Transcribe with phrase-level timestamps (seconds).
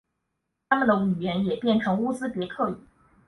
[0.67, 2.75] 他们语言也变成乌兹别克语。